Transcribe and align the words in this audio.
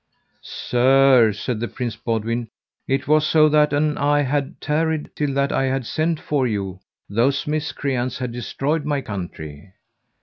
Sir, 0.41 1.31
said 1.31 1.59
the 1.59 1.67
Prince 1.67 1.95
Boudwin, 1.95 2.49
it 2.87 3.07
was 3.07 3.23
so 3.27 3.47
that 3.49 3.71
an 3.71 3.99
I 3.99 4.23
had 4.23 4.59
tarried 4.59 5.11
till 5.15 5.31
that 5.35 5.51
I 5.51 5.65
had 5.65 5.85
sent 5.85 6.19
for 6.19 6.47
you 6.47 6.79
those 7.07 7.45
miscreants 7.45 8.17
had 8.17 8.31
destroyed 8.31 8.83
my 8.83 9.01
country. 9.01 9.73